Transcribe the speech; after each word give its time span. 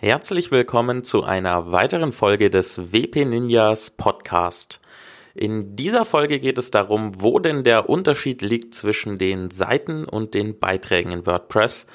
Herzlich 0.00 0.52
willkommen 0.52 1.02
zu 1.02 1.24
einer 1.24 1.72
weiteren 1.72 2.12
Folge 2.12 2.50
des 2.50 2.92
WP 2.92 3.24
Ninjas 3.24 3.90
Podcast. 3.90 4.78
In 5.34 5.74
dieser 5.74 6.04
Folge 6.04 6.38
geht 6.38 6.56
es 6.56 6.70
darum, 6.70 7.20
wo 7.20 7.40
denn 7.40 7.64
der 7.64 7.90
Unterschied 7.90 8.40
liegt 8.40 8.74
zwischen 8.74 9.18
den 9.18 9.50
Seiten 9.50 10.04
und 10.04 10.34
den 10.34 10.60
Beiträgen 10.60 11.10
in 11.10 11.26
WordPress. 11.26 11.88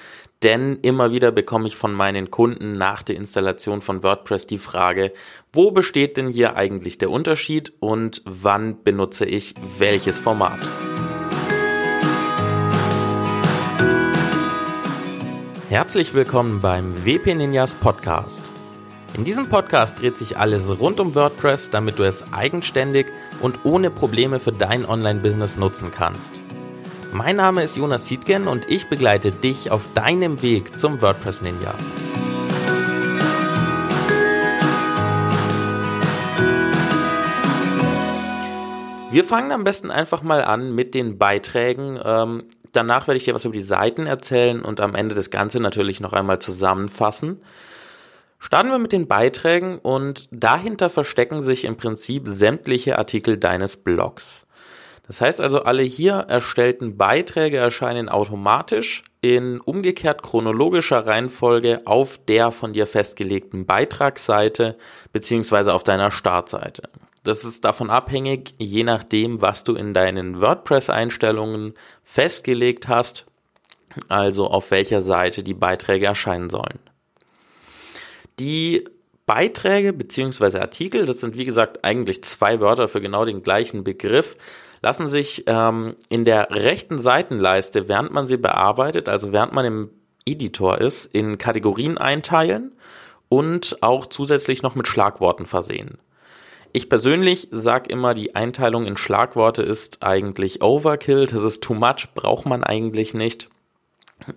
Denn 0.44 0.79
immer 0.81 1.13
wieder 1.13 1.31
bekomme 1.31 1.66
ich 1.66 1.78
von 1.78 1.94
meinen 1.94 2.29
Kunden 2.29 2.78
nach 2.78 3.04
der 3.04 3.16
Installation 3.16 3.81
von 3.81 4.04
WordPress 4.04 4.47
die 4.47 4.58
Frage, 4.58 5.13
wo 5.54 5.72
besteht 5.72 6.17
denn 6.17 6.28
hier 6.28 6.58
eigentlich 6.58 6.97
der 6.97 7.10
Unterschied 7.10 7.72
und 7.79 8.22
wann 8.26 8.83
benutze 8.83 9.24
ich 9.24 9.54
welches 9.79 10.20
Format? 10.20 10.60
Herzlich 15.74 16.13
willkommen 16.13 16.59
beim 16.59 17.03
WP 17.03 17.34
Ninjas 17.34 17.73
Podcast. 17.73 18.44
In 19.17 19.26
diesem 19.26 19.49
Podcast 19.49 19.99
dreht 19.99 20.15
sich 20.17 20.38
alles 20.38 20.70
rund 20.79 20.99
um 20.99 21.15
WordPress, 21.15 21.71
damit 21.71 21.98
du 21.98 22.03
es 22.03 22.31
eigenständig 22.31 23.07
und 23.41 23.65
ohne 23.65 23.89
Probleme 23.89 24.39
für 24.39 24.51
dein 24.51 24.85
Online-Business 24.85 25.57
nutzen 25.57 25.89
kannst. 25.89 26.39
Mein 27.12 27.38
Name 27.38 27.63
ist 27.63 27.75
Jonas 27.75 28.05
Siedgen 28.05 28.48
und 28.48 28.70
ich 28.70 28.88
begleite 28.88 29.31
dich 29.31 29.71
auf 29.71 29.91
deinem 29.95 30.43
Weg 30.43 30.77
zum 30.77 31.01
WordPress 31.01 31.41
Ninja. 31.41 31.73
Wir 39.09 39.23
fangen 39.23 39.51
am 39.51 39.63
besten 39.63 39.90
einfach 39.90 40.21
mal 40.21 40.43
an 40.43 40.76
mit 40.76 40.93
den 40.93 41.17
Beiträgen. 41.17 41.99
Ähm, 42.05 42.43
Danach 42.73 43.08
werde 43.08 43.18
ich 43.18 43.26
dir 43.26 43.36
was 43.36 43.45
über 43.45 43.54
die 43.54 43.62
Seiten 43.62 44.08
erzählen 44.08 44.62
und 44.62 44.82
am 44.82 44.95
Ende 44.95 45.16
das 45.16 45.30
Ganze 45.30 45.59
natürlich 45.59 46.02
noch 46.02 46.12
einmal 46.13 46.40
zusammenfassen. 46.40 47.41
Starten 48.40 48.72
wir 48.72 48.80
mit 48.80 48.91
den 48.91 49.08
Beiträgen 49.08 49.77
und 49.77 50.27
dahinter 50.32 50.90
verstecken 50.90 51.41
sich 51.44 51.63
im 51.63 51.77
Prinzip 51.77 52.24
sämtliche 52.27 52.98
Artikel 52.98 53.38
deines 53.38 53.77
Blogs. 53.77 54.46
Das 55.05 55.21
heißt 55.21 55.40
also, 55.40 55.63
alle 55.63 55.84
hier 55.84 56.13
erstellten 56.13 56.98
Beiträge 56.98 57.57
erscheinen 57.57 58.10
automatisch 58.10 59.04
in 59.21 59.60
umgekehrt 59.60 60.24
chronologischer 60.24 61.05
Reihenfolge 61.05 61.82
auf 61.85 62.20
der 62.26 62.52
von 62.52 62.74
dir 62.74 62.87
festgelegten 62.87 63.65
Beitragsseite 63.65 64.78
beziehungsweise 65.12 65.74
auf 65.74 65.84
deiner 65.84 66.10
Startseite. 66.10 66.90
Das 67.24 67.46
ist 67.46 67.64
davon 67.64 67.90
abhängig, 67.90 68.54
je 68.58 68.84
nachdem, 68.84 69.42
was 69.42 69.64
du 69.64 69.76
in 69.76 69.94
deinen 69.94 70.42
WordPress-Einstellungen 70.42 71.74
festgelegt 72.04 72.90
hast, 72.90 73.26
also 74.10 74.48
auf 74.48 74.72
welcher 74.72 75.02
Seite 75.02 75.44
die 75.44 75.54
Beiträge 75.54 76.06
erscheinen 76.06 76.50
sollen. 76.50 76.80
Die 78.40 78.84
Beiträge 79.26 79.94
bzw. 79.94 80.60
Artikel, 80.60 81.06
das 81.06 81.22
sind 81.22 81.38
wie 81.38 81.46
gesagt 81.46 81.86
eigentlich 81.86 82.24
zwei 82.24 82.60
Wörter 82.60 82.88
für 82.90 83.00
genau 83.00 83.24
den 83.24 83.42
gleichen 83.42 83.84
Begriff, 83.84 84.36
lassen 84.82 85.08
sich 85.08 85.46
ähm, 85.48 85.96
in 86.10 86.26
der 86.26 86.52
rechten 86.52 87.00
Seitenleiste, 87.00 87.88
während 87.88 88.12
man 88.12 88.28
sie 88.28 88.38
bearbeitet, 88.38 89.08
also 89.08 89.32
während 89.32 89.54
man 89.54 89.66
im 89.66 89.90
Editor 90.26 90.80
ist, 90.80 91.06
in 91.06 91.38
Kategorien 91.38 91.98
einteilen 91.98 92.74
und 93.30 93.78
auch 93.82 94.08
zusätzlich 94.08 94.62
noch 94.62 94.76
mit 94.76 94.88
Schlagworten 94.90 95.46
versehen. 95.46 95.98
Ich 96.76 96.90
persönlich 96.90 97.50
sage 97.52 97.92
immer, 97.92 98.16
die 98.16 98.34
Einteilung 98.34 98.88
in 98.88 98.98
Schlagworte 98.98 99.62
ist 99.62 100.02
eigentlich 100.02 100.64
Overkill, 100.64 101.28
das 101.28 101.44
ist 101.44 101.62
too 101.62 101.76
much, 101.76 102.10
braucht 102.16 102.48
man 102.48 102.64
eigentlich 102.64 103.14
nicht. 103.14 103.48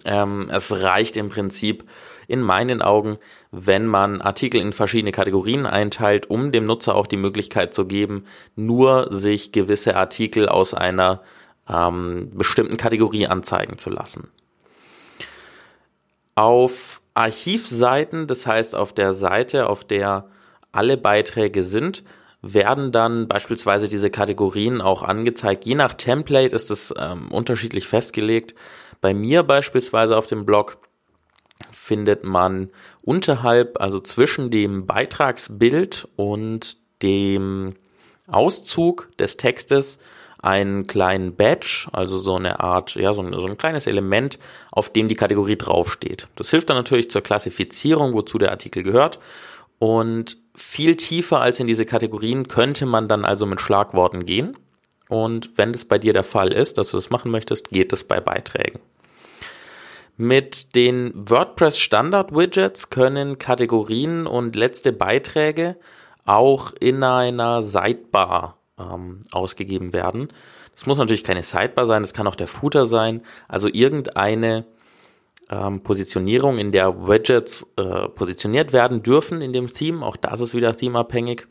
Ähm, 0.05 0.51
es 0.53 0.83
reicht 0.83 1.17
im 1.17 1.31
Prinzip 1.31 1.85
in 2.29 2.43
meinen 2.43 2.83
Augen, 2.83 3.17
wenn 3.53 3.87
man 3.87 4.21
Artikel 4.21 4.61
in 4.61 4.75
verschiedene 4.75 5.13
Kategorien 5.13 5.65
einteilt, 5.65 6.29
um 6.29 6.53
dem 6.53 6.67
Nutzer 6.67 6.95
auch 6.95 7.07
die 7.07 7.17
Möglichkeit 7.17 7.73
zu 7.73 7.87
geben, 7.87 8.27
nur 8.55 9.09
sich 9.15 9.51
gewisse 9.51 9.97
Artikel 9.97 10.47
aus 10.47 10.75
einer 10.75 11.23
ähm, 11.67 12.33
bestimmten 12.35 12.77
Kategorie 12.77 13.29
anzeigen 13.29 13.79
zu 13.79 13.89
lassen. 13.89 14.29
Auf 16.35 17.01
Archivseiten, 17.15 18.27
das 18.27 18.47
heißt 18.47 18.77
auf 18.77 18.93
der 18.93 19.15
Seite, 19.15 19.71
auf 19.71 19.85
der 19.85 20.29
alle 20.71 20.99
Beiträge 20.99 21.63
sind, 21.63 22.05
werden 22.55 22.93
dann 22.93 23.29
beispielsweise 23.29 23.89
diese 23.89 24.11
Kategorien 24.11 24.81
auch 24.81 25.03
angezeigt. 25.03 25.65
Je 25.65 25.75
nach 25.75 25.95
Template 25.95 26.55
ist 26.55 26.71
es 26.71 26.95
ähm, 26.99 27.29
unterschiedlich 27.31 27.87
festgelegt. 27.87 28.55
Bei 29.01 29.15
mir 29.15 29.43
beispielsweise 29.43 30.17
auf 30.17 30.27
dem 30.27 30.47
Blog 30.47 30.79
findet 31.73 32.25
man 32.25 32.71
unterhalb, 33.05 33.81
also 33.81 33.99
zwischen 33.99 34.51
dem 34.51 34.87
Beitragsbild 34.87 36.09
und 36.17 36.79
dem 37.03 37.75
Auszug 38.29 39.09
des 39.19 39.37
Textes 39.37 39.99
einen 40.43 40.87
kleinen 40.87 41.35
Badge, 41.35 41.89
also 41.93 42.19
so 42.19 42.37
eine 42.37 42.61
Art, 42.61 42.95
ja, 42.95 43.13
so 43.13 43.23
ein, 43.23 43.33
so 43.33 43.47
ein 43.47 43.59
kleines 43.59 43.87
Element, 43.87 44.39
auf 44.71 44.91
dem 44.91 45.09
die 45.09 45.15
Kategorie 45.15 45.57
draufsteht. 45.57 46.29
Das 46.37 46.51
hilft 46.51 46.71
dann 46.71 46.77
natürlich 46.77 47.11
zur 47.11 47.23
Klassifizierung, 47.23 48.13
wozu 48.13 48.39
der 48.39 48.51
Artikel 48.51 48.83
gehört. 48.83 49.19
Und 49.79 50.39
viel 50.57 50.97
tiefer 50.97 51.41
als 51.41 51.61
in 51.61 51.67
diese 51.67 51.87
Kategorien 51.87 52.49
könnte 52.49 52.87
man 52.87 53.09
dann 53.09 53.25
also 53.25 53.47
mit 53.47 53.61
Schlagworten 53.61 54.27
gehen. 54.27 54.57
Und 55.09 55.57
wenn 55.57 55.73
das 55.73 55.85
bei 55.85 55.99
dir 55.99 56.13
der 56.13 56.25
Fall 56.25 56.53
ist, 56.53 56.79
dass 56.79 56.91
du 56.91 56.97
das 56.97 57.11
machen 57.11 57.31
möchtest, 57.31 57.71
geht 57.71 57.93
es 57.93 58.03
bei 58.03 58.21
Beiträgen. 58.21 58.81
Mit 60.17 60.75
den 60.75 61.13
WordPress 61.15 61.79
Standard 61.79 62.35
Widgets 62.35 62.89
können 62.89 63.39
Kategorien 63.39 64.27
und 64.27 64.57
letzte 64.57 64.93
Beiträge 64.93 65.77
auch 66.25 66.73
in 66.81 67.03
einer 67.03 67.63
Sidebar 67.63 68.57
ähm, 68.79 69.21
ausgegeben 69.31 69.93
werden. 69.93 70.29
Das 70.75 70.87
muss 70.87 70.99
natürlich 70.99 71.25
keine 71.25 71.43
Sidebar 71.43 71.87
sein, 71.87 72.03
das 72.03 72.15
kann 72.15 72.27
auch 72.27 72.35
der 72.35 72.49
Footer 72.49 72.87
sein, 72.87 73.23
also 73.47 73.69
irgendeine 73.71 74.65
ähm, 75.51 75.83
Positionierung, 75.83 76.59
in 76.59 76.73
der 76.73 77.07
Widgets 77.07 77.67
äh, 77.77 78.09
positioniert 78.09 78.73
werden 78.73 79.03
dürfen 79.03 79.43
in 79.43 79.53
dem 79.53 79.73
Theme, 79.73 80.05
auch 80.05 80.17
das 80.17 80.41
ist 80.41 80.55
wieder 80.55 80.75
themeabhängig, 80.75 81.47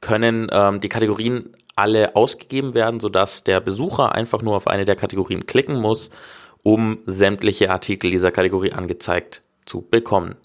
können 0.00 0.48
ähm, 0.52 0.80
die 0.80 0.88
Kategorien 0.88 1.54
alle 1.76 2.14
ausgegeben 2.14 2.74
werden, 2.74 3.00
sodass 3.00 3.44
der 3.44 3.60
Besucher 3.60 4.14
einfach 4.14 4.42
nur 4.42 4.56
auf 4.56 4.66
eine 4.66 4.84
der 4.84 4.96
Kategorien 4.96 5.46
klicken 5.46 5.80
muss, 5.80 6.10
um 6.62 6.98
sämtliche 7.06 7.70
Artikel 7.70 8.10
dieser 8.10 8.30
Kategorie 8.30 8.72
angezeigt 8.72 9.42
zu 9.66 9.82
bekommen. 9.82 10.36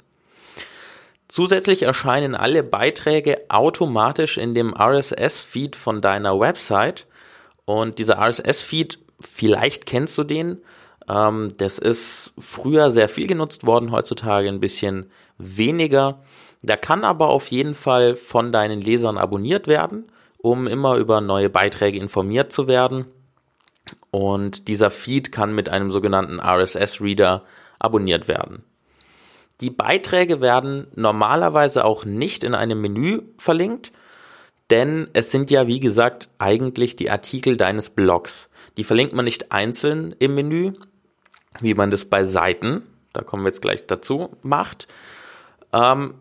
Zusätzlich 1.28 1.84
erscheinen 1.84 2.34
alle 2.34 2.64
Beiträge 2.64 3.42
automatisch 3.50 4.38
in 4.38 4.56
dem 4.56 4.74
RSS-Feed 4.74 5.76
von 5.76 6.02
deiner 6.02 6.40
Website. 6.40 7.06
Und 7.66 8.00
dieser 8.00 8.18
RSS-Feed, 8.18 8.98
vielleicht 9.20 9.86
kennst 9.86 10.18
du 10.18 10.24
den, 10.24 10.58
ähm, 11.10 11.50
das 11.58 11.80
ist 11.80 12.34
früher 12.38 12.92
sehr 12.92 13.10
viel 13.10 13.28
genutzt 13.28 13.66
worden, 13.66 13.92
heutzutage 13.92 14.48
ein 14.48 14.60
bisschen 14.60 15.12
weniger. 15.38 16.22
Der 16.62 16.78
kann 16.78 17.04
aber 17.04 17.30
auf 17.30 17.48
jeden 17.48 17.74
Fall 17.74 18.16
von 18.16 18.52
deinen 18.52 18.82
Lesern 18.82 19.18
abonniert 19.18 19.68
werden, 19.68 20.12
um 20.38 20.68
immer 20.68 20.96
über 20.96 21.20
neue 21.20 21.50
Beiträge 21.50 21.98
informiert 21.98 22.52
zu 22.52 22.68
werden. 22.68 23.06
Und 24.12 24.68
dieser 24.68 24.92
Feed 24.92 25.32
kann 25.32 25.56
mit 25.56 25.68
einem 25.68 25.92
sogenannten 25.92 26.40
RSS-Reader 26.40 27.44
abonniert 27.80 28.28
werden. 28.28 28.64
Die 29.62 29.72
Beiträge 29.72 30.42
werden 30.42 30.88
normalerweise 30.96 31.86
auch 31.86 32.06
nicht 32.06 32.44
in 32.44 32.54
einem 32.54 32.80
Menü 32.80 33.22
verlinkt, 33.38 33.92
denn 34.70 35.10
es 35.14 35.32
sind 35.32 35.50
ja, 35.50 35.66
wie 35.66 35.80
gesagt, 35.80 36.30
eigentlich 36.38 36.96
die 36.96 37.10
Artikel 37.10 37.58
deines 37.58 37.90
Blogs. 37.90 38.50
Die 38.78 38.84
verlinkt 38.84 39.14
man 39.14 39.26
nicht 39.26 39.52
einzeln 39.52 40.16
im 40.20 40.36
Menü, 40.36 40.74
wie 41.62 41.74
man 41.74 41.92
das 41.92 42.06
bei 42.06 42.24
Seiten, 42.24 42.84
da 43.14 43.22
kommen 43.22 43.44
wir 43.44 43.50
jetzt 43.50 43.62
gleich 43.62 43.88
dazu, 43.88 44.38
macht. 44.42 44.88
Ähm, 45.74 46.14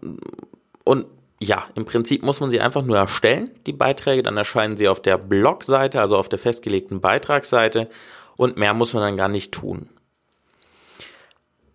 und 0.85 1.07
ja, 1.41 1.65
im 1.75 1.85
Prinzip 1.85 2.23
muss 2.23 2.41
man 2.41 2.51
sie 2.51 2.61
einfach 2.61 2.83
nur 2.83 2.97
erstellen, 2.97 3.51
die 3.67 3.73
Beiträge, 3.73 4.23
dann 4.23 4.37
erscheinen 4.37 4.77
sie 4.77 4.89
auf 4.89 5.01
der 5.01 5.19
Blogseite, 5.19 6.01
also 6.01 6.17
auf 6.17 6.29
der 6.29 6.39
festgelegten 6.39 7.01
Beitragsseite 7.01 7.89
und 8.37 8.57
mehr 8.57 8.75
muss 8.75 8.93
man 8.93 9.03
dann 9.03 9.17
gar 9.17 9.29
nicht 9.29 9.53
tun. 9.53 9.89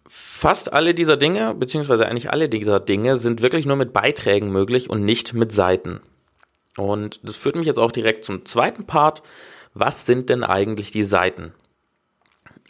Fast 0.08 0.74
alle 0.74 0.94
dieser 0.94 1.16
Dinge, 1.16 1.56
beziehungsweise 1.56 2.06
eigentlich 2.06 2.30
alle 2.30 2.50
dieser 2.50 2.82
Dinge, 2.82 3.16
sind 3.16 3.42
wirklich 3.42 3.66
nur 3.66 3.78
mit 3.78 3.94
Beiträgen 3.94 4.52
möglich 4.52 4.90
und 4.90 5.06
nicht 5.06 5.34
mit 5.34 5.54
Seiten. 5.54 6.02
Und 6.76 7.22
das 7.24 7.38
führt 7.38 7.56
mich 7.56 7.68
jetzt 7.68 7.80
auch 7.80 7.92
direkt 7.92 8.26
zum 8.26 8.46
zweiten 8.46 8.86
Part. 8.86 9.24
Was 9.74 10.06
sind 10.06 10.30
denn 10.30 10.44
eigentlich 10.44 10.92
die 10.92 11.04
Seiten? 11.04 11.54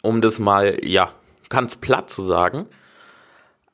Um 0.03 0.21
das 0.21 0.37
mal, 0.37 0.77
ja, 0.85 1.11
ganz 1.49 1.77
platt 1.77 2.11
zu 2.11 2.21
sagen, 2.21 2.67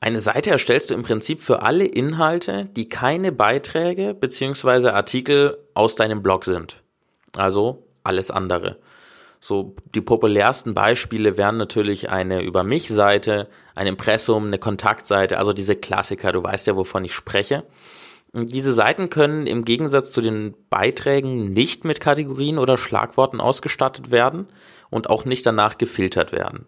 eine 0.00 0.20
Seite 0.20 0.50
erstellst 0.50 0.88
du 0.88 0.94
im 0.94 1.02
Prinzip 1.02 1.42
für 1.42 1.60
alle 1.60 1.84
Inhalte, 1.84 2.70
die 2.74 2.88
keine 2.88 3.32
Beiträge 3.32 4.14
beziehungsweise 4.14 4.94
Artikel 4.94 5.58
aus 5.74 5.94
deinem 5.94 6.22
Blog 6.22 6.46
sind. 6.46 6.82
Also 7.36 7.86
alles 8.02 8.30
andere. 8.30 8.78
So 9.40 9.74
die 9.94 10.00
populärsten 10.00 10.72
Beispiele 10.72 11.36
wären 11.36 11.58
natürlich 11.58 12.10
eine 12.10 12.42
Über 12.42 12.62
mich 12.62 12.88
Seite, 12.88 13.48
ein 13.74 13.86
Impressum, 13.86 14.46
eine 14.46 14.58
Kontaktseite, 14.58 15.36
also 15.36 15.52
diese 15.52 15.76
Klassiker, 15.76 16.32
du 16.32 16.42
weißt 16.42 16.66
ja, 16.66 16.76
wovon 16.76 17.04
ich 17.04 17.14
spreche. 17.14 17.64
Diese 18.32 18.72
Seiten 18.72 19.10
können 19.10 19.48
im 19.48 19.64
Gegensatz 19.64 20.12
zu 20.12 20.20
den 20.20 20.54
Beiträgen 20.70 21.52
nicht 21.52 21.84
mit 21.84 22.00
Kategorien 22.00 22.58
oder 22.58 22.78
Schlagworten 22.78 23.40
ausgestattet 23.40 24.12
werden 24.12 24.46
und 24.88 25.10
auch 25.10 25.24
nicht 25.24 25.44
danach 25.46 25.78
gefiltert 25.78 26.30
werden. 26.30 26.66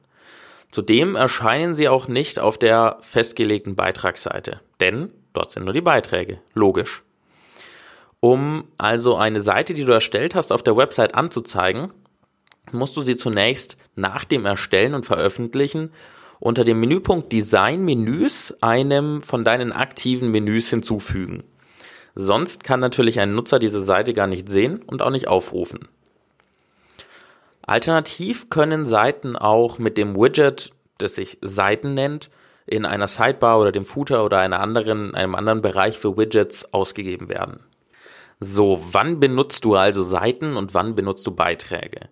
Zudem 0.73 1.15
erscheinen 1.15 1.77
sie 1.77 1.89
auch 1.89 2.09
nicht 2.09 2.41
auf 2.41 2.59
der 2.59 2.99
festgelegten 3.01 3.77
Beitragsseite, 3.77 4.61
denn 4.81 5.11
dort 5.35 5.53
sind 5.53 5.65
nur 5.65 5.75
die 5.75 5.83
Beiträge, 5.83 6.41
logisch. 6.55 7.03
Um 8.19 8.65
also 8.79 9.17
eine 9.17 9.41
Seite, 9.41 9.75
die 9.75 9.85
du 9.85 9.93
erstellt 9.93 10.35
hast, 10.35 10.53
auf 10.53 10.63
der 10.63 10.77
Website 10.77 11.15
anzuzeigen, 11.15 11.93
musst 12.73 12.97
du 12.97 13.03
sie 13.03 13.17
zunächst 13.17 13.77
nach 13.95 14.25
dem 14.25 14.47
Erstellen 14.47 14.95
und 14.95 15.07
Veröffentlichen 15.07 15.93
unter 16.41 16.65
dem 16.65 16.81
Menüpunkt 16.81 17.33
Design 17.33 17.85
Menüs 17.85 18.53
einem 18.61 19.23
von 19.23 19.45
deinen 19.45 19.73
aktiven 19.73 20.31
Menüs 20.31 20.71
hinzufügen. 20.71 21.45
Sonst 22.15 22.65
kann 22.65 22.81
natürlich 22.81 23.21
ein 23.21 23.35
Nutzer 23.35 23.59
diese 23.59 23.83
Seite 23.83 24.15
gar 24.15 24.27
nicht 24.27 24.49
sehen 24.49 24.83
und 24.87 25.03
auch 25.03 25.11
nicht 25.11 25.29
aufrufen. 25.29 25.89
Alternativ 27.63 28.51
können 28.51 28.85
Seiten 28.85 29.37
auch 29.37 29.79
mit 29.79 29.97
dem 29.97 30.17
Widget, 30.17 30.73
das 30.99 31.15
sich 31.15 31.39
Seiten 31.41 31.95
nennt, 31.95 32.31
in 32.67 32.85
einer 32.85 33.07
Sidebar 33.07 33.61
oder 33.61 33.73
dem 33.73 33.87
Footer 33.87 34.25
oder 34.25 34.41
einer 34.41 34.61
anderen, 34.61 35.15
einem 35.15 35.35
anderen 35.35 35.63
Bereich 35.63 35.99
für 35.99 36.17
Widgets 36.17 36.73
ausgegeben 36.73 37.29
werden. 37.29 37.61
So, 38.41 38.83
wann 38.91 39.21
benutzt 39.21 39.65
du 39.65 39.77
also 39.77 40.03
Seiten 40.03 40.57
und 40.57 40.75
wann 40.75 40.95
benutzt 40.95 41.27
du 41.27 41.31
Beiträge? 41.31 42.09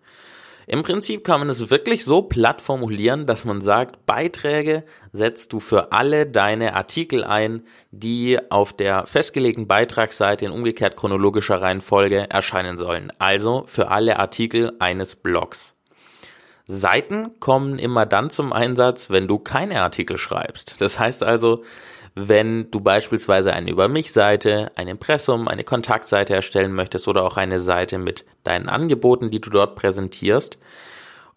Im 0.73 0.85
Prinzip 0.85 1.25
kann 1.25 1.41
man 1.41 1.49
es 1.49 1.69
wirklich 1.69 2.05
so 2.05 2.23
platt 2.23 2.61
formulieren, 2.61 3.27
dass 3.27 3.45
man 3.45 3.61
sagt, 3.61 4.07
Beiträge 4.07 4.85
setzt 5.13 5.53
du 5.53 5.59
für 5.59 5.91
alle 5.91 6.29
deine 6.29 6.77
Artikel 6.77 7.25
ein, 7.25 7.65
die 7.91 8.39
auf 8.53 8.73
der 8.73 9.05
festgelegten 9.09 9.67
Beitragsseite 9.67 10.45
in 10.45 10.53
umgekehrt 10.53 10.97
chronologischer 10.97 11.61
Reihenfolge 11.61 12.31
erscheinen 12.31 12.77
sollen. 12.77 13.13
Also 13.19 13.65
für 13.67 13.89
alle 13.89 14.21
Artikel 14.21 14.71
eines 14.79 15.17
Blogs. 15.17 15.75
Seiten 16.67 17.41
kommen 17.41 17.81
immer 17.81 18.07
dann 18.07 18.31
zum 18.31 18.53
Einsatz, 18.53 19.11
wenn 19.11 19.27
du 19.27 19.41
keine 19.41 19.83
Artikel 19.83 20.19
schreibst. 20.19 20.81
Das 20.81 21.01
heißt 21.01 21.25
also, 21.25 21.65
wenn 22.15 22.71
du 22.71 22.81
beispielsweise 22.81 23.53
eine 23.53 23.71
Über 23.71 23.89
mich 23.89 24.13
Seite, 24.13 24.73
ein 24.77 24.89
Impressum, 24.89 25.49
eine 25.49 25.65
Kontaktseite 25.65 26.35
erstellen 26.35 26.73
möchtest 26.73 27.09
oder 27.09 27.23
auch 27.23 27.37
eine 27.37 27.59
Seite 27.59 27.99
mit 27.99 28.25
deinen 28.45 28.69
Angeboten, 28.69 29.31
die 29.31 29.41
du 29.41 29.51
dort 29.51 29.77
präsentierst. 29.77 30.59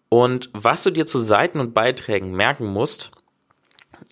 Und 0.08 0.50
was 0.52 0.82
du 0.82 0.90
dir 0.90 1.06
zu 1.06 1.20
Seiten 1.22 1.60
und 1.60 1.74
Beiträgen 1.74 2.32
merken 2.32 2.66
musst, 2.66 3.12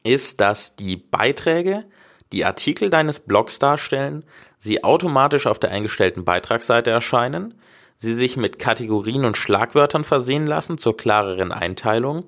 ist, 0.03 0.41
dass 0.41 0.76
die 0.76 0.97
Beiträge 0.97 1.85
die 2.32 2.44
Artikel 2.44 2.91
deines 2.91 3.20
Blogs 3.20 3.58
darstellen, 3.58 4.25
sie 4.58 4.82
automatisch 4.85 5.47
auf 5.47 5.58
der 5.58 5.70
eingestellten 5.70 6.25
Beitragsseite 6.25 6.91
erscheinen, 6.91 7.55
sie 7.99 8.12
sich 8.12 8.37
mit 8.37 8.58
Kategorien 8.58 9.25
und 9.25 9.37
Schlagwörtern 9.37 10.05
versehen 10.05 10.47
lassen 10.47 10.79
zur 10.79 10.97
klareren 10.97 11.53
Einteilung 11.53 12.25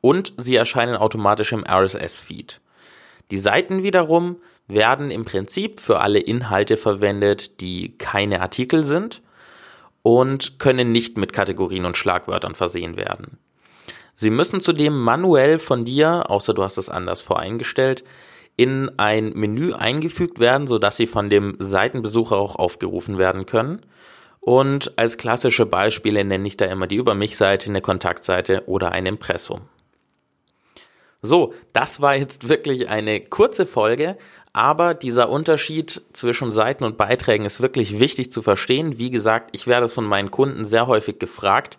und 0.00 0.34
sie 0.36 0.54
erscheinen 0.54 0.96
automatisch 0.96 1.52
im 1.52 1.64
RSS-Feed. 1.64 2.60
Die 3.30 3.38
Seiten 3.38 3.82
wiederum 3.82 4.36
werden 4.68 5.10
im 5.10 5.24
Prinzip 5.24 5.80
für 5.80 6.00
alle 6.00 6.18
Inhalte 6.18 6.76
verwendet, 6.76 7.60
die 7.60 7.96
keine 7.98 8.40
Artikel 8.40 8.84
sind 8.84 9.22
und 10.02 10.58
können 10.58 10.92
nicht 10.92 11.18
mit 11.18 11.32
Kategorien 11.32 11.84
und 11.84 11.96
Schlagwörtern 11.96 12.54
versehen 12.54 12.96
werden. 12.96 13.38
Sie 14.14 14.30
müssen 14.30 14.60
zudem 14.60 14.98
manuell 14.98 15.58
von 15.58 15.84
dir, 15.84 16.30
außer 16.30 16.54
du 16.54 16.62
hast 16.62 16.78
es 16.78 16.88
anders 16.88 17.20
voreingestellt, 17.20 18.04
in 18.56 18.90
ein 18.98 19.32
Menü 19.34 19.74
eingefügt 19.74 20.38
werden, 20.38 20.66
sodass 20.66 20.96
sie 20.96 21.06
von 21.06 21.28
dem 21.28 21.56
Seitenbesucher 21.58 22.36
auch 22.36 22.56
aufgerufen 22.56 23.18
werden 23.18 23.44
können. 23.44 23.80
Und 24.40 24.96
als 24.96 25.18
klassische 25.18 25.66
Beispiele 25.66 26.24
nenne 26.24 26.46
ich 26.46 26.56
da 26.56 26.64
immer 26.66 26.86
die 26.86 26.96
Über 26.96 27.14
mich 27.14 27.36
Seite, 27.36 27.68
eine 27.68 27.82
Kontaktseite 27.82 28.62
oder 28.66 28.92
ein 28.92 29.04
Impressum. 29.04 29.62
So, 31.22 31.54
das 31.72 32.00
war 32.00 32.16
jetzt 32.16 32.48
wirklich 32.48 32.88
eine 32.88 33.20
kurze 33.20 33.66
Folge, 33.66 34.16
aber 34.52 34.94
dieser 34.94 35.28
Unterschied 35.28 36.02
zwischen 36.12 36.50
Seiten 36.50 36.84
und 36.84 36.96
Beiträgen 36.96 37.44
ist 37.44 37.60
wirklich 37.60 38.00
wichtig 38.00 38.32
zu 38.32 38.40
verstehen. 38.40 38.98
Wie 38.98 39.10
gesagt, 39.10 39.50
ich 39.52 39.66
werde 39.66 39.86
es 39.86 39.92
von 39.92 40.06
meinen 40.06 40.30
Kunden 40.30 40.64
sehr 40.64 40.86
häufig 40.86 41.18
gefragt. 41.18 41.78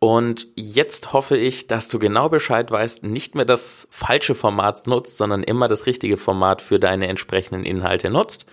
Und 0.00 0.46
jetzt 0.54 1.12
hoffe 1.12 1.36
ich, 1.36 1.66
dass 1.66 1.88
du 1.88 1.98
genau 1.98 2.30
Bescheid 2.30 2.70
weißt, 2.70 3.04
nicht 3.04 3.34
mehr 3.34 3.44
das 3.44 3.86
falsche 3.90 4.34
Format 4.34 4.86
nutzt, 4.86 5.18
sondern 5.18 5.42
immer 5.42 5.68
das 5.68 5.86
richtige 5.86 6.16
Format 6.16 6.62
für 6.62 6.78
deine 6.78 7.06
entsprechenden 7.08 7.64
Inhalte 7.64 8.10
nutzt. 8.10 8.46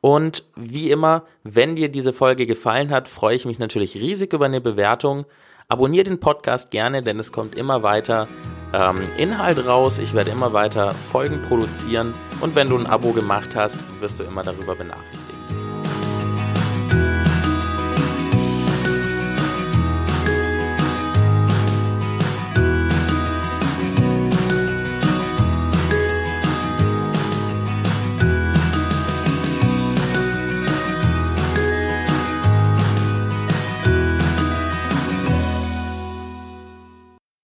Und 0.00 0.44
wie 0.56 0.90
immer, 0.90 1.24
wenn 1.42 1.76
dir 1.76 1.90
diese 1.90 2.14
Folge 2.14 2.46
gefallen 2.46 2.90
hat, 2.90 3.08
freue 3.08 3.36
ich 3.36 3.44
mich 3.44 3.58
natürlich 3.58 3.96
riesig 3.96 4.32
über 4.32 4.46
eine 4.46 4.62
Bewertung. 4.62 5.26
Abonnier 5.68 6.04
den 6.04 6.18
Podcast 6.18 6.70
gerne, 6.70 7.02
denn 7.02 7.18
es 7.18 7.32
kommt 7.32 7.56
immer 7.56 7.82
weiter 7.82 8.26
ähm, 8.72 8.96
Inhalt 9.16 9.66
raus. 9.66 9.98
Ich 9.98 10.14
werde 10.14 10.30
immer 10.30 10.52
weiter 10.52 10.92
Folgen 10.92 11.42
produzieren 11.42 12.14
und 12.40 12.54
wenn 12.54 12.68
du 12.68 12.78
ein 12.78 12.86
Abo 12.86 13.12
gemacht 13.12 13.54
hast, 13.54 13.78
wirst 14.00 14.20
du 14.20 14.24
immer 14.24 14.42
darüber 14.42 14.74
benachrichtigt. 14.74 15.19